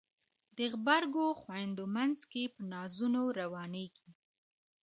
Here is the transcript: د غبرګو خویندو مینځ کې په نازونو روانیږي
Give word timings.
د 0.57 0.59
غبرګو 0.73 1.25
خویندو 1.41 1.83
مینځ 1.95 2.19
کې 2.31 2.43
په 2.53 2.61
نازونو 2.71 3.21
روانیږي 3.39 4.09